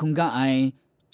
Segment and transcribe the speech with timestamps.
[0.00, 0.40] คุงกาไอ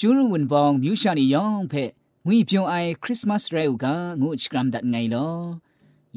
[0.00, 1.84] จูรุวินบองมิวชานียองเพ่
[2.26, 5.28] งุยเปียวไอคริสต์มาสเรวกางูชกรัมดัดไงลอ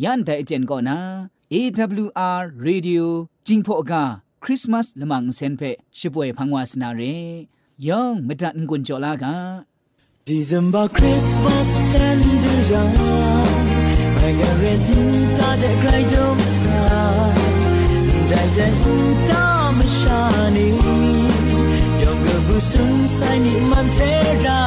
[0.04, 1.00] ยันแต่เจนก็นะ
[1.54, 3.04] AWR Radio
[3.48, 4.04] จิงพอกา
[4.44, 7.02] คริสต์มาสละมังเซนเพ่ชิบวยพังวาสนาเร
[7.88, 9.36] ยองมดัดงุนจอลากา
[10.30, 12.94] December Christmas tender young
[14.14, 14.84] ไม่กระเร็น
[15.38, 16.84] ตาจะใครดมตา
[18.30, 18.68] ได้แต่
[19.30, 19.46] ตา
[19.76, 20.22] ไม่ชา
[20.56, 20.99] นี้
[22.72, 23.40] สงสัย
[23.72, 24.64] มันเท่า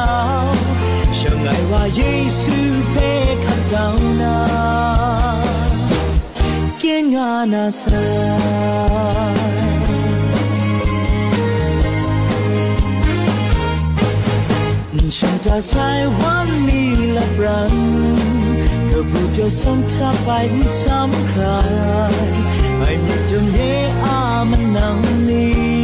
[1.15, 2.01] เชิงไงว่าเย
[2.41, 2.55] ซู
[2.91, 4.23] เพ稣在你们介绕，相爱话าเ被看到那，
[6.79, 7.81] 见啊那啥。
[15.17, 17.75] ฉันจะใช้วันนี้และรัน
[18.89, 21.43] ก็บุกจะสมงเธอไปไม่ซ้ำใคร
[22.77, 23.59] ไม่มีจงเย
[24.03, 24.17] อา
[24.49, 25.82] มันนำนี้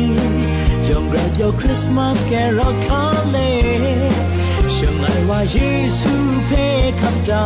[0.90, 3.38] ยอมรับยอคริสต์มาสแกรอคาเล
[4.76, 5.60] ช่างไงว่าเย
[6.00, 6.14] ซู
[6.46, 6.52] เพ
[7.02, 7.44] คำดา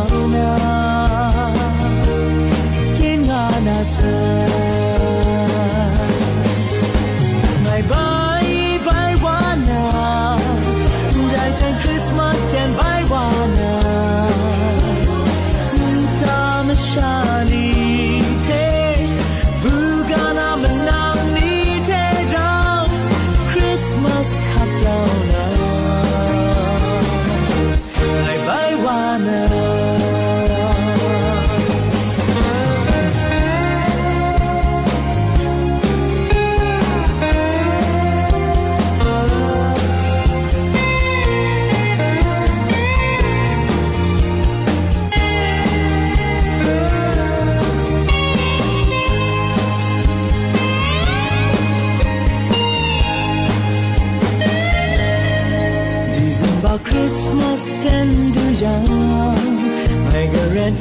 [56.74, 58.88] Our Christmas tender young.
[60.10, 60.74] Margaret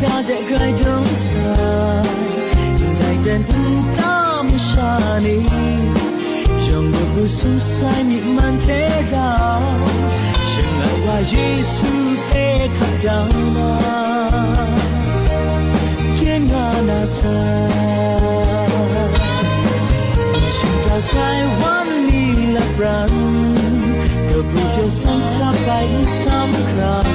[0.00, 2.02] ta đã gái đông ta
[3.00, 3.42] Đại tên
[3.96, 5.38] ta mù xa ni
[6.68, 9.38] Dòng ngược bù xu sai nhị man thế ra
[10.56, 13.78] Chẳng ngại qua Giê-xu thế khắp đăng mà
[16.20, 17.68] Kiến ngã nà xa
[20.62, 23.57] Chúng ta sai hoan ni lạc rằng
[24.88, 25.68] ก็บุกจะส่งเธอไป
[26.20, 27.08] ซ้ำครา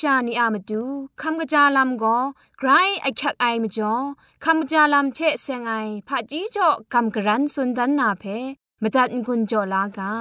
[0.00, 0.82] ชานีอามาดู
[1.20, 2.18] คำกระจาลำก็
[2.58, 2.70] ไกร
[3.02, 3.94] ไอคักไอมาจ่อ
[4.44, 5.72] คำกระจาลำเชะเซงไอ
[6.08, 8.24] ผาจีจ่อคำกระรันสุนดันนาเพ
[8.82, 10.12] มตัดกุญจ่อลากา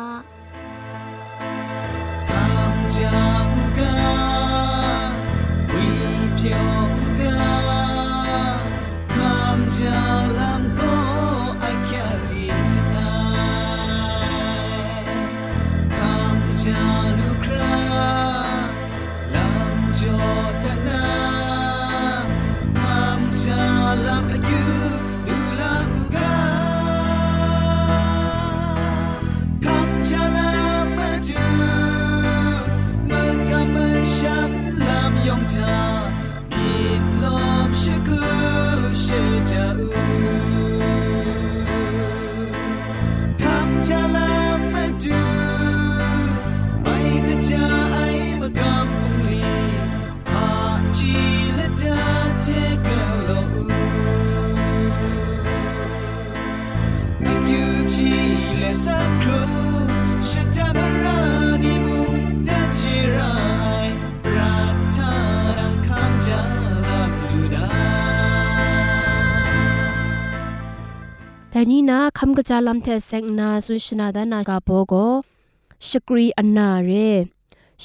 [76.39, 76.93] อันนาเร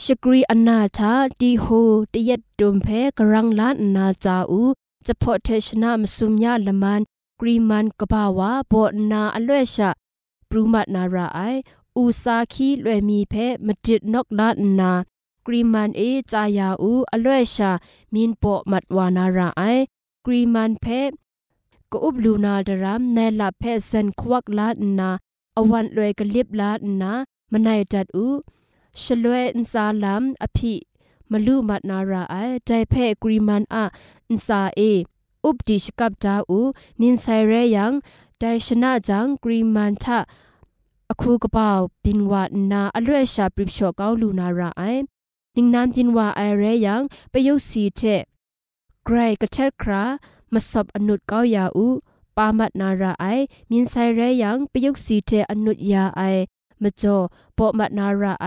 [0.01, 1.65] ชกรีอันนาทาดีโฮ
[2.13, 2.87] ตยัดดุมเพ
[3.17, 4.63] กรังลานนาจาอู
[5.05, 7.01] จะพอเทชนามสุมยาละมัน
[7.39, 9.89] กรีมันกบาวาบอนาอลวยชะ
[10.49, 11.39] ปรูมัดนาราไอ
[11.97, 13.33] อูซาคีลวยมีเพ
[13.65, 14.91] มจิดนกลานนา
[15.45, 16.01] กรีมันเอ
[16.31, 17.71] จายาอูอลวยชะ
[18.13, 19.61] มินปอมัดวานาราไอ
[20.25, 20.85] กรีมันเพ
[21.92, 25.10] ก็อุบลูนาดรามในลับเพเซนควักลาดนา
[25.56, 27.12] อวันลวยกลิบลาดนา
[27.52, 28.28] มนในจัดอู
[29.02, 30.74] ชลวยอินซาลามอภิ
[31.30, 32.36] มลูมัดนาราไอ
[32.66, 33.84] ใจเพกรีมันอะ
[34.28, 34.80] อินซาเอ
[35.44, 36.60] อุบดิชกับดาอู
[37.00, 37.92] มินไซเรยัง
[38.38, 40.18] ไดชนะจังกรีมันทะ
[41.10, 41.68] อคูกระเป๋า
[42.04, 42.42] บินวา
[42.72, 44.82] นาอลวยชาปริบชกาลูนาราไอ
[45.56, 46.18] นิงนานบินว
[50.52, 51.86] มาสอบอนุดเกายาอู
[52.36, 53.26] ปามัดนาราไอ
[53.70, 56.22] มินไซเรยังไปยุกสีเทอนุดยาไอ
[56.82, 57.16] มาจอ
[57.56, 58.46] ปอมัดนาราไอ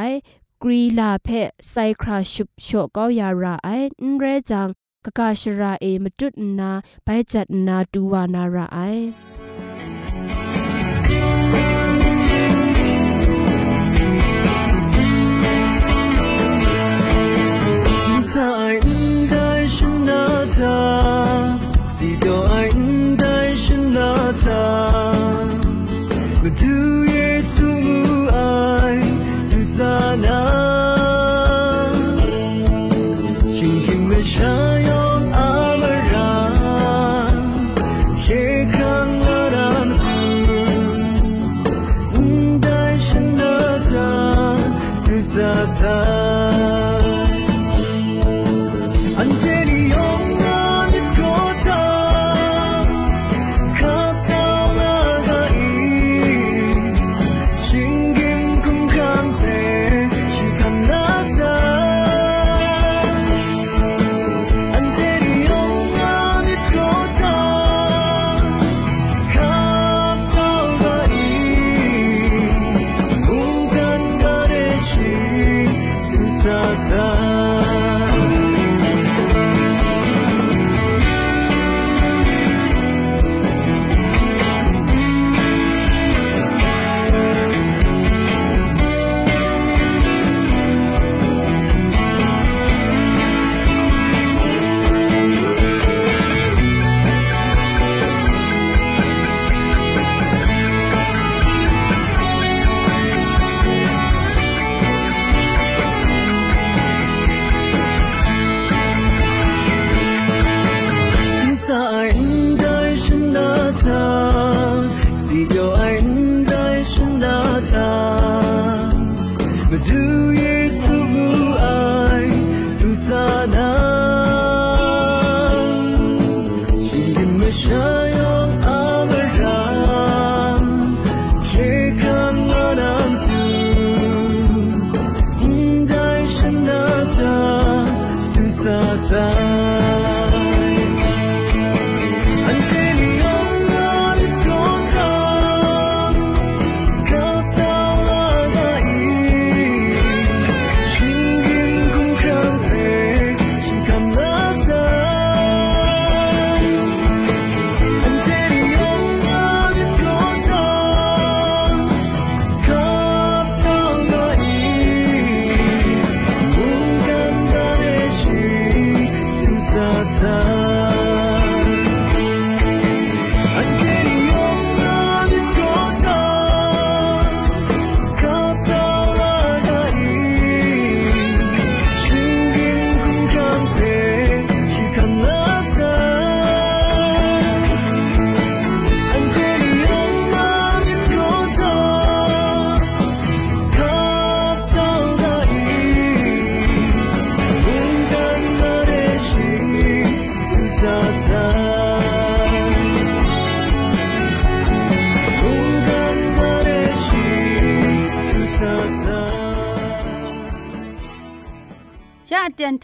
[0.63, 1.27] กรีลาเพ
[1.69, 3.68] ไซคราชุบโชเกายาราไอ
[4.09, 4.68] นเรจัง
[5.06, 6.71] กกาชราเอมจุดนา
[7.03, 8.80] ไปจัดนาดูวานาราไอ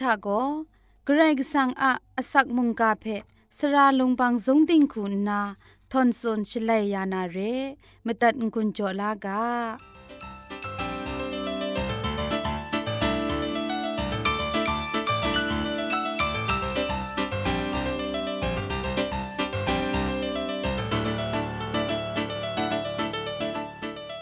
[0.07, 0.29] ตียนทาโก
[1.05, 3.05] เกรกสังอาอสักมุงกาเพ
[3.57, 5.41] สระลงบางสงติงคุณนา
[5.91, 7.37] ทอนซนชลัยยานาเร
[8.05, 9.41] มตัดกุญจลากา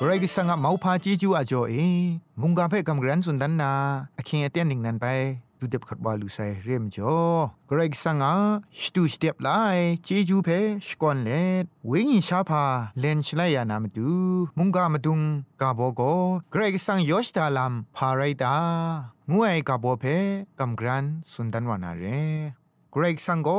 [0.04, 1.74] ไรกิสังะเมาพาจีจูอาจ่อเอ
[2.42, 3.72] มุงกาเพ่กำกรันสุนดันนา
[4.18, 5.08] อคิงเอเตียนหนึ่งนันไป
[5.60, 7.18] ดูเด็บขัดบาลูไซเรียมจ่อ
[7.70, 8.34] กรกสังะ
[8.82, 9.50] สตูสเตียบไล
[10.08, 11.30] จีจูเพ่สกอนเล
[11.64, 12.64] ดเวงิชาพา
[13.00, 14.10] เลนชลายานามตู
[14.58, 15.22] มุงกามาดุง
[15.62, 16.02] กาโบโก
[16.54, 18.56] กรกสังยอชตาลัมพาไรตา
[19.32, 20.18] งวยกาโบเพ่
[20.60, 22.04] กำกรันสุนดันวานาเร
[22.92, 23.50] เกรกสังโก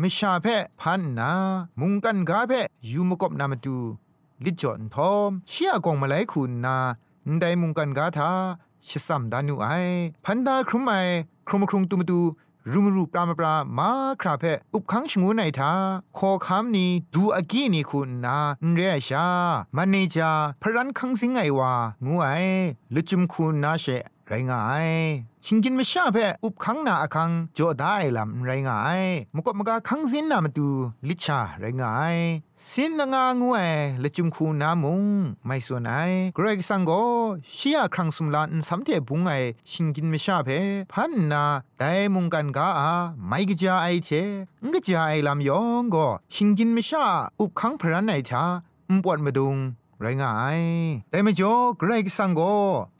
[0.00, 0.46] มิชาเพ
[0.80, 1.30] พันนา
[1.80, 2.52] มุงกันกาเพ
[2.90, 3.76] ยูมกบนามตู
[4.44, 6.76] ลิจอนทอมเชียกองมาไลคุณนา
[7.40, 8.32] ได้มุงกันกาทา
[8.88, 9.66] ชิสัมดานุไอ
[10.24, 10.92] พันดาครุมไอ
[11.48, 12.20] ครมครุงตุมตู
[12.72, 13.90] รุมรูปรามปรามา
[14.20, 15.72] คราเพอุบคังชงูไนทา
[16.18, 18.38] ขอคำนี้ดูอากีนี่คุณนา
[18.74, 19.26] เรียชา
[19.76, 21.72] มันเนจาพรันคังสิงไงวา
[22.06, 22.26] งูไอ
[22.94, 23.86] ลุจุมคุณนาเช
[24.30, 24.88] ไรงาย
[25.44, 29.02] ชิงกินไม่ชาเพอุบคังนาอคังจอได้ลำไรงาย
[29.34, 30.68] มกบมกาคังสินนามาดู
[31.08, 32.16] ลิชาไรงาย
[32.70, 33.68] สินงางวย
[34.02, 35.04] ละจุมคูนามุง
[35.46, 35.92] ไม่ส่วนไอ
[36.34, 36.90] เกรกสังโก
[37.56, 39.32] ชียครั้งสุมลานสัมเทบุงไอ
[39.70, 40.48] ชิงกินไม่ชาเพ
[40.92, 41.44] พันนา
[41.78, 42.92] แต่มุงกันกาอา
[43.26, 44.10] ไม่กจาไอเท
[44.64, 47.04] งกจาไอลำยองก็ชิงกินไม่ชา
[47.40, 48.44] อุบคังพรันไอทา
[48.88, 49.56] อุปวดมาดุง
[50.00, 50.60] ไรงาย
[51.10, 52.40] แต่ไม่จอเกรกสังโก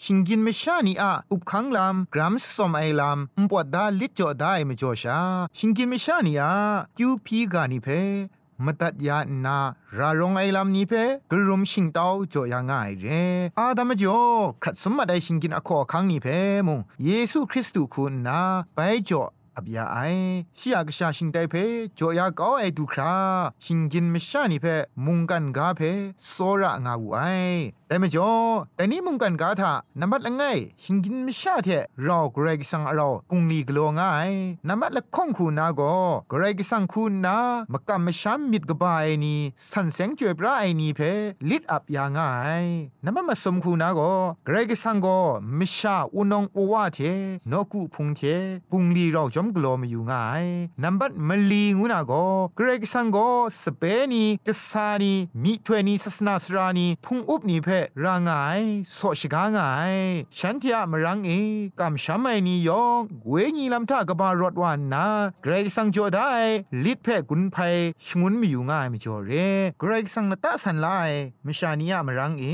[0.04, 5.18] ชิงกินไม่ชานีอะอุบคังลำกรัมสสมไอลำอุปวดดาลิจอได้ไม่จอชา
[5.58, 6.52] ชิงกินไม่ชานีอะ
[6.98, 7.88] กิวพีกานิเพ
[8.64, 9.58] มตัดยานา
[9.98, 10.92] รารองไอลำนี้เพ
[11.30, 13.06] กรุมชิงเต้าจอยง่ายเร
[13.58, 14.20] อาดามจ่อ
[14.62, 16.26] ครัดสมมาได้ชิงกินอคอคังนี้เพ
[16.66, 18.40] มงเยซูคริสต์คุณนา
[18.74, 18.78] ไป
[19.08, 19.22] จ่อ
[19.58, 19.98] อบยาไอ
[20.58, 21.54] ชิยากชาชิงไดเพ
[21.98, 23.14] จอยากเอาไอดูครา
[23.64, 24.66] ชิงกินไม่ชานี่เพ
[25.04, 25.80] มุงกันกาเพ
[26.28, 27.20] โซระงาวูไอ
[27.88, 28.30] แต่ไม่จอ
[28.76, 30.42] แต่นี้มุงกันกาทานับละไง
[30.82, 31.68] ชิงกินไม่ชาเท
[32.02, 34.32] เราเกรกสังเราปุงลีกลัวง่าย
[34.68, 35.80] นับละข้องคูนาโก
[36.28, 37.36] เกรกสังคูนา
[37.72, 41.00] มกำไม่ช้ำมิดกบายนี่สันเสงจวยพระไอนี่เพ
[41.48, 42.28] ลิดอับยาง่า
[42.64, 42.66] ย
[43.04, 44.00] นับมาสมคูนาโก
[44.44, 45.06] เกรกสังโก
[45.56, 46.98] ไม่ชาอุนองอวาเท
[47.50, 48.20] นกุพุงเท
[48.70, 50.44] ปุงลีเราจอมกลัวม่อยู่ง่าย
[50.82, 52.12] นับมลีงูนาโก
[52.56, 53.18] เกรกสังโก
[53.62, 57.68] สเปนีกษานีมิถวยนีศาสนาสรานีพุงอุบนีเพ
[58.04, 58.60] รางาย
[58.94, 59.94] โสชกางาย
[60.38, 61.30] ฉันที่มรังเอ
[61.80, 65.06] กำช้ำไม่นิยองเวญีลำท่ากบารถวานนา
[65.42, 66.30] เกรกสังโจได้
[66.84, 67.74] ลิดเพกุนภัย
[68.06, 69.30] ชงุนมีอยู่ง่ายไม่จอเร
[69.80, 70.88] เกรกสังนตาสันไล
[71.46, 72.44] มชานียมรังเอ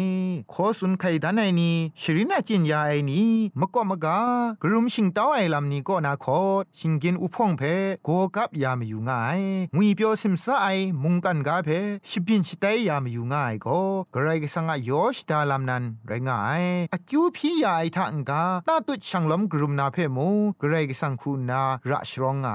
[0.51, 1.71] โคสุนไคดันไอนี
[2.01, 3.23] ชรินาจินยาไอนี
[3.61, 4.19] มะก็มะกา
[4.63, 6.41] กรุมชิงเต้าไอลำนี้ก็นาคอ
[6.87, 7.63] ชิงกินอุพงเพ
[8.05, 9.41] โกกับยามอยู่ง่าย
[9.75, 10.67] งุยเปียวซิมซาไอ
[11.03, 11.69] มุงกันกาเพ
[12.09, 13.81] ชิบินชิไตยามอยู่ง่ายก็
[14.13, 20.29] เกรกสังอโยชดาลำนันไรง่ายอคิวพี่ยาไอทังกานาตุช่างลมกรุมนาเพมู
[20.61, 22.47] เกรกสังคูนาระชรองไง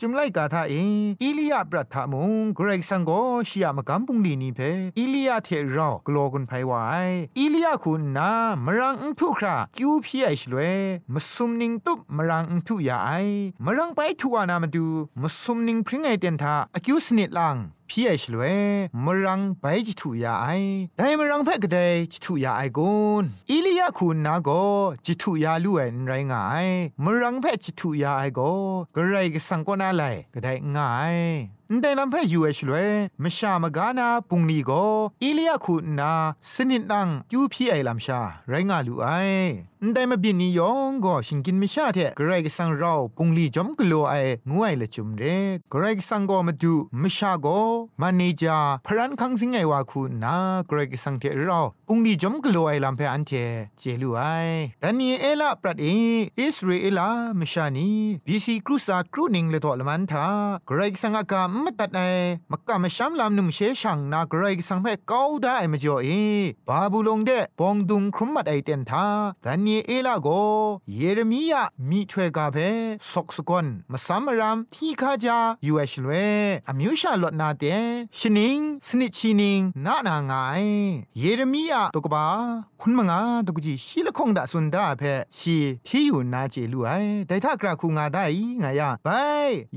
[0.00, 0.74] จุมไลกาทาเอ
[1.22, 3.10] อิลียาปรัทามุงเกรกสังโก
[3.48, 4.60] ชิยามกัมปุงลีนีเพ
[4.98, 7.08] อิลียาเทรอกลอกุนไพวาย
[7.38, 8.30] อิลียาคุณนา
[8.64, 10.58] มรังอุทุคราคิวพี่ไอชลเว
[11.12, 13.10] มสุมนิงตุบมรังอุทุยาไอ
[13.64, 14.84] มรังไปชัวนามาดู
[15.22, 17.56] มสุมนิงพริ้งไอเตียนทาอคิวสนิดลัง
[17.90, 18.42] พี่ไอชลเว
[19.04, 20.46] มรังไปจิตุยาไอ
[20.96, 21.76] แต่มรังเพ่กเด
[22.12, 24.48] จิตุยาไอกุนอิลียาคุณนาโก
[25.06, 26.66] จิตุยาลู่เอ็นไรงาย
[27.04, 28.40] มรังเพ่จิตุยาไอโก
[28.94, 30.02] กระไรก็สังกนาไล
[30.34, 31.16] ก็ได้ง่าย
[31.80, 32.74] แต่ลำเพ่ยูเอชลเว
[33.22, 34.70] มชามกานาปุงนีโก
[35.22, 36.12] อิลียาคุณนา
[36.52, 39.08] สนิดนังยูพี่ไอลำชา ไรงาลู่ไอ
[39.94, 44.14] แต่มาบินนิยองก็ชิงกินไม่ชาเทกระไรก็สังเราปุงลีจอมกลัวไอ
[44.50, 45.22] งวยละจุมเร
[45.72, 47.46] กระไรก็สังก็มาดูไม่ชาโก
[48.00, 53.32] มันเนจาพรันคังสิงไงวาคุณนาเกรกสังเทเราปุงดีจอมกลัวไอลำเพอันเท
[53.78, 54.20] เจลูไอ
[54.80, 55.86] แต่นี่เอลาปรัดเอ
[56.38, 57.90] อิสราเอลามชานี
[58.26, 60.26] บีซีครูซาครูนิงเลตอลมันทา
[60.66, 62.00] เกรกสังอากาไม่ตัดไอ
[62.50, 66.08] มักกะมชามลำนุ่มเชชังนาเกรกสังเพกาวได้ไม่จ่อเอ
[66.68, 69.06] บาบูลงเดปองดุงครุมมัดไอเตนทา
[69.42, 70.28] แต่นี่เอลาโก
[70.96, 72.56] เยเรมียามีถวยกาเพ
[73.12, 76.10] สกสกอนมาซัมรามที่ข้าจายูเอชลเว
[76.68, 77.62] อมิวชาลดนาเต
[78.18, 80.64] ชนิงสนิชินิงนานางาย
[81.18, 82.26] เยเรมียาตกบา
[82.80, 85.02] คุณมงาตกุจีชีละคงดาสุนดาเพ
[85.38, 85.56] ชี
[85.86, 86.90] ที่อยู่นาเจลูไอ
[87.26, 88.24] แต่ถ้ากราคูงาได้
[88.60, 89.08] ไงยาไป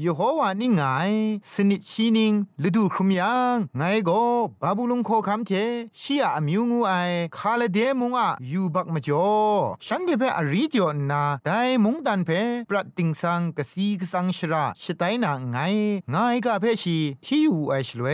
[0.03, 0.81] ยโฮวานี่ไง
[1.53, 2.33] สนิดชีนิง
[2.67, 4.21] ฤดูครุมยังไงก็
[4.61, 5.51] บาบูลุงโคคำเท
[6.01, 6.93] ชียอมิวงูไอ
[7.37, 9.29] คาเลเดมุงอะยูบักมาจ่อ
[9.85, 12.29] ฉันเทเพอรีจอนาได้มุงดันเพ
[12.69, 15.57] ปรัดติงสังกสีกสังชราชไตนาไง
[16.11, 16.15] ไง
[16.45, 18.07] กะเพชีที่อยู่ไอชลเว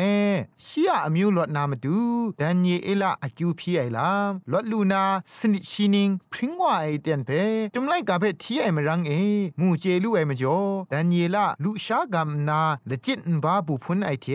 [0.65, 1.99] ชียอมิวลดนามาดู
[2.39, 5.03] ดันเยเอลาอคิวพีไอลามลดลูนา
[5.37, 7.29] สนิชีนิงพริ้งว่าไอเตียนเพ
[7.73, 9.11] จุมไลกะเพที่ไอมรังเอ
[9.59, 10.59] มูเจลูไอมจ่อ
[10.91, 14.27] ดันเยลาลุชากามนาละจิตนบาบุพุนไอเท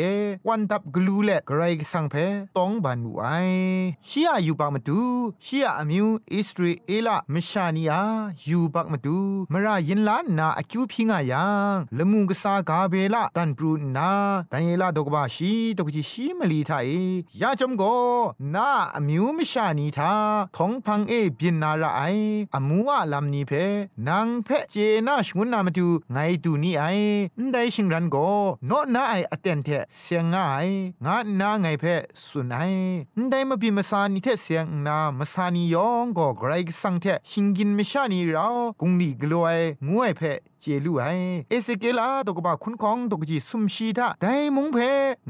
[0.47, 2.15] วันดับกลูเลกไรสังเพ
[2.57, 3.27] ตองบันวไอ
[4.09, 5.01] ชียอยู่ปากมาดู
[5.45, 8.01] ชียอมิวอิสราเอลมชานียา
[8.45, 9.19] อยู่ปากมาดู
[9.53, 14.11] มรายินลานนาอคิวพิงายังละมุงกษากาเบลาตันปรูนา
[14.53, 16.91] ดันเยลาดกบาชีดกจิชีมลีทาเอ
[17.41, 17.83] ยาจมโก
[18.55, 20.15] นาอมิวมชานีทา
[20.57, 22.03] ทองพังเอบินนาราไอ
[22.55, 23.53] อมัวลำนี้เพ
[24.09, 24.75] นางเพเจ
[25.07, 26.85] นาชงุนนามาดูไงดูนี่ไอ
[27.53, 28.17] ได้ชิงรันโก
[28.67, 29.69] โนนาไออเตนเท
[30.01, 30.69] เสียงง่าย
[31.05, 31.85] งานาไงเพ
[32.27, 32.73] สุนัย
[33.31, 38.49] ได้มาบิมาสานิเทเสียงนามาสานิยองก็ไกรสังเทชิงกินไม่ชานีเรา
[38.81, 39.47] ปุงลีกลัว
[39.89, 40.23] งวยเพ
[40.61, 41.05] เจลูไอ
[41.51, 44.27] เอสเกลาตกบะคุณของตกจีสุมชีทาได
[44.57, 44.79] มุงเพ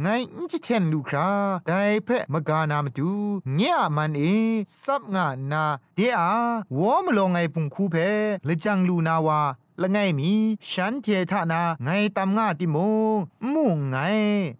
[0.00, 1.28] ไงอิจิเทนลูครา
[1.68, 1.72] ได
[2.04, 3.10] เพมกานามตู
[3.54, 4.22] เงียมันเอ
[4.84, 6.30] ซับงานาเดอา
[6.78, 7.96] วอมลงไงปุงคูเพ
[8.48, 9.40] ละจังลูนาวา
[9.82, 10.32] ละไงมี
[10.70, 12.76] ฉันเททานาไงตามงาติม
[13.14, 13.18] ง
[13.54, 13.96] มุงไง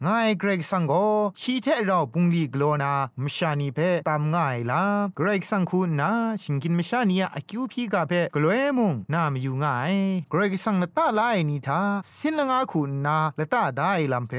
[0.03, 0.09] ไง
[0.39, 0.93] เกรกสังโก
[1.41, 4.83] ชีเทเราปุงลีกโลนามชานีเพตามง่ายลา
[5.17, 6.11] เกรกสังคุณนา
[6.43, 9.95] ชิงกินมชานียอคิวพีกาเพกลวยมุงนามอยู่ง่าย
[10.31, 11.81] เกรกสังนตาลายนีทา
[12.17, 14.33] สินละงาคุณนาละตาได้ลำเพ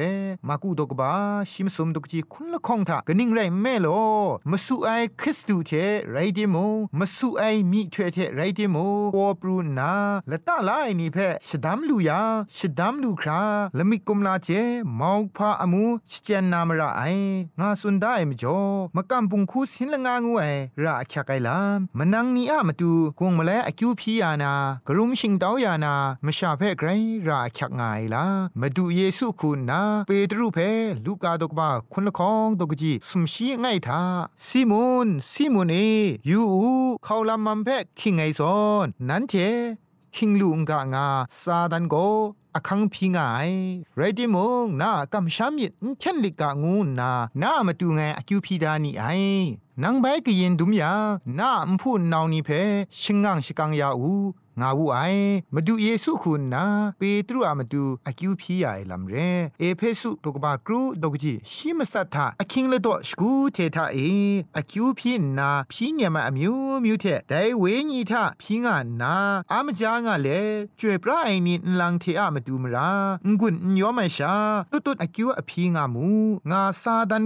[0.48, 1.12] มากูดกบา
[1.52, 3.88] ชิมสมดกจีคุณละคงทากนิ่งไรแม่โล
[4.50, 5.72] มาสู่ไอคริสตูเท
[6.12, 6.55] ไรเดโม
[7.00, 8.77] มาสู่ไอมีเทเทไรเดโม
[9.16, 9.94] ปอปรูนา
[10.32, 12.22] ละตาลายนี่เพชดามลูยา
[12.57, 13.42] ชดามลูครา
[13.77, 14.50] ละมิกุมลาเจ
[15.00, 17.03] มอกพาอมูชเจนนามระไอ
[17.60, 18.60] งาสุนได้มจ่อ
[18.96, 20.46] มะกัมปุงคูสินละงางูไอ
[20.84, 24.53] ระอักไกลามมนังนีอะมาตูกงมะเลอคิวพียานา
[24.88, 25.94] กรุมชิงดาวยานา
[26.25, 26.90] มชาเพไกร
[27.27, 27.81] ระอักไง
[28.14, 28.25] ลา
[28.60, 30.60] มาดูเยซูคุณนาเปตรูเพ
[31.05, 34.01] ลูกาดกบาคุณละคองดกจีสุมชีไงทา
[34.48, 35.75] ซิมอนซิมอนเอ
[36.29, 36.42] ยู
[37.03, 39.34] เขาลำมันเพคิงไงซอนนั้นเท
[40.16, 41.08] คิงลุงกะงา
[41.42, 41.96] ซาดันโก
[42.56, 43.20] อคังพิงไง
[43.96, 49.06] ไรดิมงนากำชามิดเช่นลิกางูนานามาดูไงอคิวพีดานี่ไอ
[49.84, 50.94] นังใบกยินดุมยา
[51.40, 52.50] นาอมพูนนาวนีเพ
[53.02, 54.12] ชิงงังชิกังยาอู
[54.59, 55.00] งาวูไอ
[55.53, 56.64] มาดูเยซูคุณนา
[56.98, 59.16] เปตรูอามาดูอคิวพียาไอลัมเร
[59.59, 63.98] เอเพสุตกบากรูดกจีชิมสัทธาอคิงเลดอสกูเททาเอ
[64.55, 69.16] อคิวพีนาพีเนียมาอมิวมิวเทไดเวญีทาพีงานา
[69.51, 70.27] อามจางาเล
[70.79, 72.92] จวยปราไอนีลังเทอามาดูมรา
[73.40, 74.35] งุนยอมชา
[74.72, 76.07] ตุตุอคิวอพีงามู
[76.51, 77.24] งาซาดัน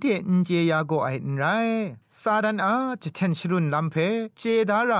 [0.00, 1.44] เทนเจยาโกไอไร
[2.19, 3.95] ซาดันอาจะเทนชรุนลำเพ
[4.37, 4.93] เจดาไร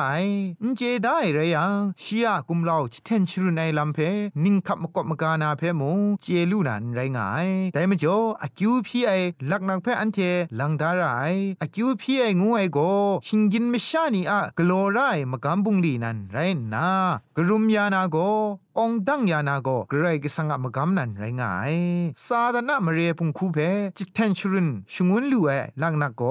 [0.63, 3.99] นเจได้ไรยังชียกุมลาจะเทนชรุนไอลำเพ
[4.43, 9.11] นิ่งขับมกบมกานาเพมงเจลูนันไรงายแต่มจ่ออากิวพี่ไอ
[9.51, 10.19] ลักนักเพอันเท
[10.59, 11.03] ลังดาไร
[11.61, 12.79] อากิวพี่ไองูไอโก
[13.27, 14.99] ชิงกินไม่ชานีอะกลัวไร
[15.31, 16.37] มกำบุงลีนันไร
[16.73, 16.87] นา
[17.37, 18.17] กรุมยานาโก
[18.79, 21.73] องดังยานาโกเกรกสังกมกำนันไรงาย
[22.25, 23.57] ซาดานะมเรพุงคูเพ
[23.97, 25.49] จิตเทนชรุนชงวนลูเอ
[25.81, 26.21] ลังนักโก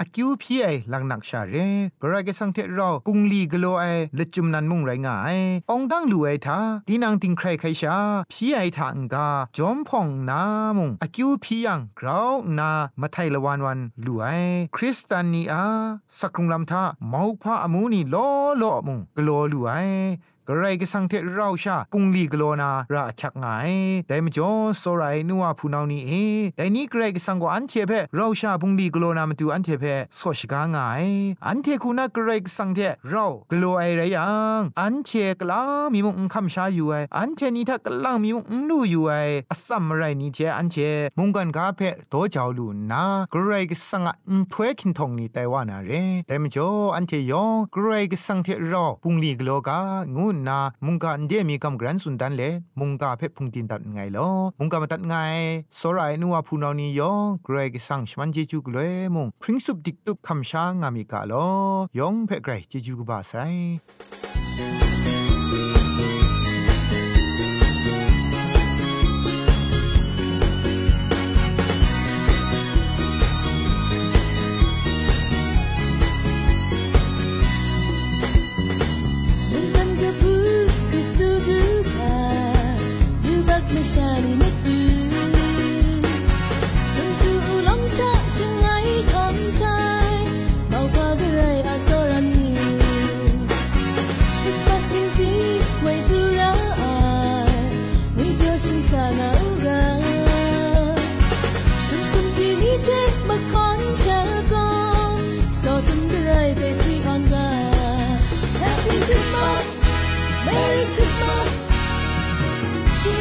[0.00, 1.54] อากิวพี่ไอลังนักชาเร
[2.00, 3.84] เกรกสังเทราปุงลีกโลไอ
[4.16, 5.36] เลจุมนันมุงไรงาย
[5.70, 7.96] องดังลูเอทาดีนังติงใครใครชา
[8.32, 10.40] พี่ไอทางกาจอมพ่องนา
[10.76, 14.26] มุงอากิวพี่ยังกราวนามาไทยละวันวันลูไอ
[14.76, 15.64] คริสตานีอา
[16.18, 18.16] สักรุงลำทาเมาวพาอมูนีโล
[18.58, 19.70] โลมุงกโลลูไอ
[20.50, 23.46] กระไรก็สังเทเราชาปุงลีกโลนาระชักไง
[24.06, 24.50] แต่มจ่อ
[24.82, 26.12] สรายนัวผู้นานี้เอ
[26.56, 29.84] แต่นี้กระไรก็สังกอันเทเพเราชาปุงลีกโลนามาดูอันเทเพ
[30.18, 30.78] สอชกาไง
[31.46, 35.60] อันเทคุณากระไรก็สังเทเรากโลไอไรยังอันเทกลา
[35.92, 39.12] มีมุงคำชาอยู่ไออันเทนี้ถ้ากลางมีมุงลู่อยู่ไอ
[39.50, 40.76] อสัมไรนี้เทอันเท
[41.18, 41.80] มุงกันกาเพ
[42.10, 45.90] โตเจ้าลูนากระไรก็สังอันถวยคินทองนี้แต่ว่านาเร
[46.26, 49.80] แต่มจ่ออันเทยองกระไรก็สังเทเราปุงลีกโลกา
[50.16, 52.42] งูนามุงกาเดียมีกำกรันสุนดันเล
[52.80, 55.14] มุงกาเพพุงตินตัดไงลอมุงกามาตัดไง
[55.78, 61.46] สรายนัวพูนานียองเกรกสังชมันเจจูกเลยมุงพริ้งสุบดิกตุบคำช้างามีกาลอ
[61.98, 63.32] ยองเพไกรเจจูกบาไซ။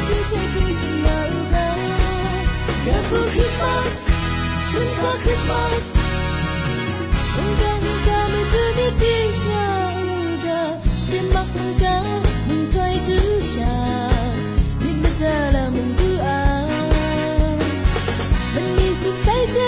[0.07, 1.19] DJ please no
[1.51, 1.67] go
[2.87, 3.91] Careful Christmas
[4.71, 5.83] Shrimps on Christmas
[7.35, 11.99] Enggan sama dunia dia indah Simak muda
[12.47, 13.75] mentai dusya
[14.79, 16.39] Nikmat dalam menggua
[18.55, 19.67] Menisuk saja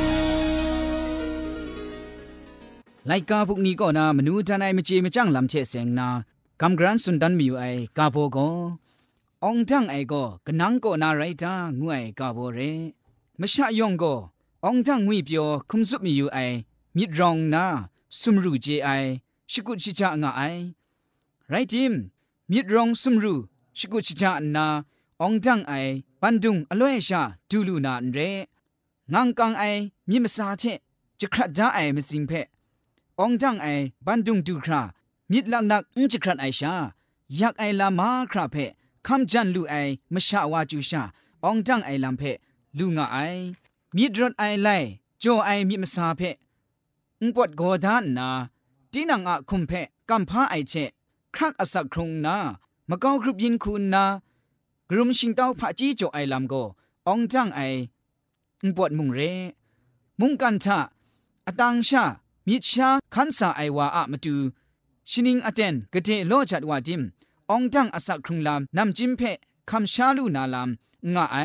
[3.08, 6.08] ไลกาพวกนี้ก็นามนูทนายมเจมจังลำเชเสงนา
[6.60, 7.64] กำกรันสุนดันมีอยู่ไอ
[7.96, 8.48] กาโบก็
[9.44, 12.58] องจังไอก็กนังก็นาไรตางวยกาโบเร
[13.40, 14.14] มชะยองก็
[14.64, 16.38] องจังงุยเปียวคุมสุมีอยู่ไอ
[16.96, 17.64] มิดรองนา
[18.20, 18.88] สุมรูเจไอ
[19.50, 20.42] ชิกุชิจางาไอ
[21.50, 21.94] ไรจิม
[22.50, 23.34] มิดรองสุมรู
[23.78, 24.66] ชิกุชิจานา
[25.22, 25.72] องจังไอ
[26.20, 28.18] ปันดุงอล่วยชาดูลูนาเร
[29.12, 29.64] งังกังไอ
[30.10, 30.62] มิมสาเช
[31.20, 32.32] จะครัดจ้าไอมสิงเพ
[33.23, 33.67] องจังไอ
[34.05, 34.81] บันดุงดูครา
[35.31, 36.73] มิดลักนักอุจครันไอชา
[37.37, 38.55] อยากไอลามาคราเพ
[39.07, 39.75] คำจันลูไอ
[40.13, 41.01] มชาวาจูชา
[41.47, 42.21] องจังไอลำเพ
[42.77, 43.17] ลูงาไอ
[43.95, 44.69] มิดรถไอไล
[45.19, 46.21] โจไอมิมสาเพ
[47.21, 48.29] อุปดโกดานนา
[48.93, 49.71] จีนังอะคุมเพ
[50.09, 50.73] กัมพาไอเช
[51.35, 52.37] ครักอสักครุงนา
[52.89, 54.03] มะกาวกรุบยินคุณนา
[54.89, 56.53] กรุมชิงเต้าพะจีโจไอลำโก
[57.07, 57.61] องจังไอ
[58.63, 59.19] อุปดมุงเร
[60.19, 60.79] มุงกันทะ
[61.47, 62.03] อตังชา
[62.46, 64.34] มิชาคันสาไอวาอะมาดู
[65.10, 67.02] ชินิงอเตนกะเจโลจัดวาจิม
[67.52, 69.22] องจังอสักครุงลามนำจิมเพ
[69.70, 70.68] คำชาลูนาลาม
[71.14, 71.36] งะไอ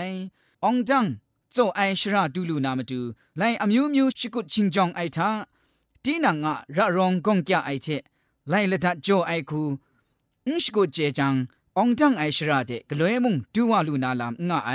[0.66, 1.06] องจัง
[1.52, 3.00] โจไอชราดูลูนามาดู
[3.38, 5.30] ไลอมิวมิวชิกุชิงจองไอทา
[6.04, 7.88] ตีนังอะระรองกงกะไอเช
[8.50, 9.62] ไลละดัดโจไอคู
[10.48, 11.34] อุชกุเจจัง
[11.78, 14.72] องจังไอชราเดกลวยมุงดูวาลูนาลามงะไอ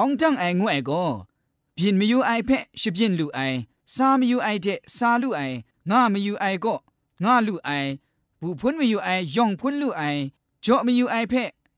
[0.00, 1.04] องจังไองวยก็
[1.76, 3.38] บินมิยูไอเพชิบินลูไอ
[3.95, 5.41] ซาไม่อยู่ไอเจซาลูไอ
[5.89, 6.75] งาไม่อยู่ไอก็
[7.23, 7.69] งาลูไอ
[8.41, 10.01] บุพุนไม่อยู่ไอยองพุนลูไอ
[10.63, 11.33] จ่อไม่อยู่ไอเพ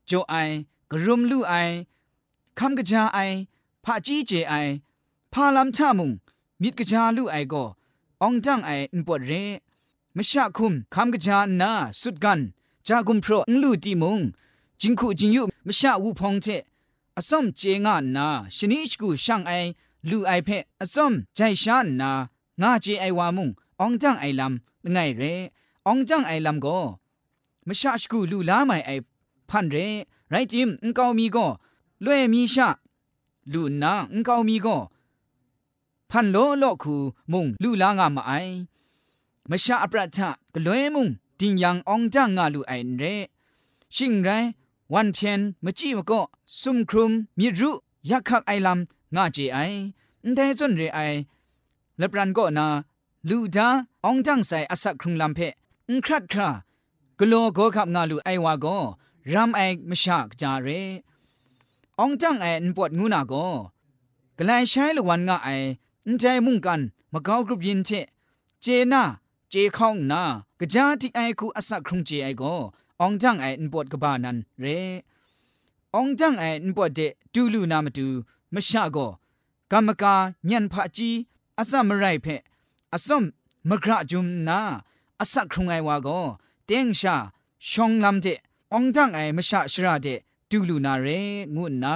[0.10, 0.36] จ่อไอ
[0.92, 1.54] กรุมลูไอ
[2.58, 3.20] คำกระจาไอ
[3.84, 4.54] พะจีเจไอ
[5.34, 6.12] พาลัมชามุง
[6.62, 7.64] มิดกระจาลูไอก็
[8.24, 9.32] องจังไออินปวดเร
[10.16, 11.72] มชะคุมคำกระจานา
[12.02, 12.40] สุดกัน
[12.88, 14.20] จากุมโปรนลูตีมุง
[14.82, 16.48] จิงคูจิงยุมชะวูพองเจ
[17.18, 19.54] อสมเจงานาชนิชกูช่างไอ
[20.10, 20.50] ลูไอเพ
[20.82, 22.12] อซอมใจชานนา
[22.62, 23.50] งาเจไอวามุง
[23.82, 25.24] องจังไอลำไงเร
[25.88, 26.80] องจังไอลำก็
[27.68, 28.92] มชาชกูลูลาไม่ไอ
[29.50, 29.78] พันเร
[30.30, 31.48] ไรจิมอุกามีก็
[32.06, 32.68] ลวยมีชา
[33.54, 34.78] ลูนาอุกามีก็
[36.10, 36.96] พันโลโลคู
[37.32, 38.32] มุงลูลางามาไอ
[39.50, 41.08] มชาอปรัชะกลวยมุง
[41.40, 43.04] ดิงยังองจังงาลูไอเร
[43.96, 44.30] ชิงไร
[44.94, 46.22] วันเพียนมจีมก็
[46.62, 47.72] ซุมครุมมีรุ
[48.10, 49.58] ยักคักไอลำ งาเจไอ
[50.36, 51.00] แต่จนเรไอ
[51.98, 52.68] และปรันก็นา
[53.30, 53.68] ลูดา
[54.06, 55.40] องจังใส่อสักครุงลำเพ
[55.90, 56.50] อครัดครา
[57.20, 58.78] กลัวก็ขับงาลูไอวาก็
[59.34, 60.68] รำไอมชากจาเร
[62.00, 62.46] องจังไอ
[62.76, 63.48] ปวดงูนาก็
[64.38, 65.50] กลายใช้ละวันงาไอ
[66.06, 66.82] อนใจมุ่งกัน
[67.14, 67.90] มะกากรุบยินเช
[68.62, 69.04] เจนา
[69.50, 70.22] เจข้องนา
[70.60, 72.54] กะจาที่ไอคูอสักครุงเจไอก็
[73.02, 74.66] องจังไออนปวดกบานันเร
[75.96, 77.00] องจังไออนปวดเด
[77.34, 78.08] ดูลูนามาดู
[78.54, 79.12] မရှကော
[79.72, 80.14] ကမ္မကာ
[80.50, 81.18] ညံဖာကြီး
[81.60, 82.42] အစမရိုက်ဖက်
[82.96, 83.22] အစုံ
[83.70, 84.60] မဂရဂျုံနာ
[85.22, 86.26] အစခုံငိုင်ဝါကော
[86.70, 87.16] တင်းရှာ
[87.70, 88.38] ရှောင်းလမ်တဲ့
[88.72, 91.20] အောင်တန့်အိုင်မရှရှရတဲ့တူလူနာရဲ
[91.56, 91.96] ငုနာ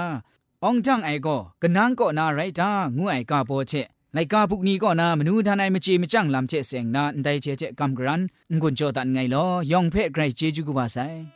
[0.62, 8.22] အောင်တန့်အိုင်ကောကနန်းကောနာရိုက်တာငုအိုင်ကပေါ်ချက်လိုက်ကာပုကနီကောနာမနူးထန်နိုင်မချေမကြန့်လမ်ချက်စင်နာအန်တိုင်ချေချက်ကမ်ဂရန်
[8.60, 11.35] ငွန်ချောတန်ငိုင်လောယောင်ဖဲ့ဂရိုက်ချေကျူကပါဆိုင်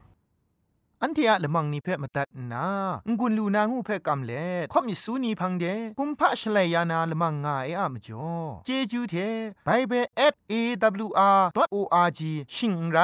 [1.03, 2.65] อันเทียละมังนิเพ่มาตัดนา
[3.19, 5.65] งุนลูนางูเพ่กำเล่ข่อมิสูนีพังเด
[5.99, 8.29] กุมพะชเลยานาละมังงาเออะมจ่อ
[8.65, 9.15] เจจูเท
[9.65, 10.05] ไบเบิล
[10.51, 12.21] @awr.org
[12.55, 12.97] ชิงไร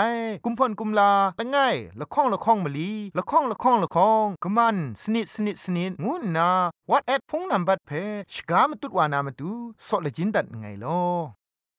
[0.45, 1.57] กุมพ่นกุมลาละไง
[1.99, 6.49] ละข้องละข้องมะลีละข้องละข้องละข้องกะมันสนิดสนิดสนิดงูนา
[6.89, 7.91] what at พงนัมบัดเพ
[8.33, 9.51] ชกามตุดวานามตุ
[9.87, 11.36] ซอเลจินดัดไงลอ